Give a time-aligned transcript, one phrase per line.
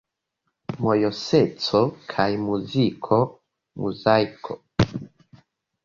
[0.85, 1.83] Mojoseco
[2.15, 3.23] kaj muziko:
[3.85, 4.63] Muzaiko!